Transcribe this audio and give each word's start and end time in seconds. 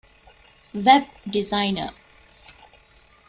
ވެބް 0.85 1.11
ޑިޒައިނަރ 1.31 1.89